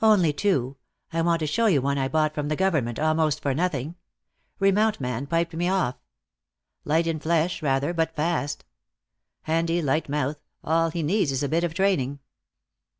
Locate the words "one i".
1.82-2.06